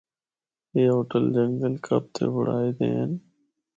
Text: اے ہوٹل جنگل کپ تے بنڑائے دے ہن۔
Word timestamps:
اے 0.73 0.81
ہوٹل 0.93 1.25
جنگل 1.35 1.73
کپ 1.85 2.03
تے 2.15 2.23
بنڑائے 2.33 2.69
دے 2.77 2.87
ہن۔ 2.97 3.11